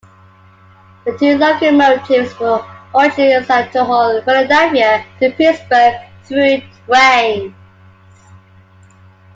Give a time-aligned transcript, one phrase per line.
[1.05, 2.65] The two locomotives were
[2.95, 5.93] originally assigned to haul Philadelphia to Pittsburgh
[6.25, 7.53] through trains.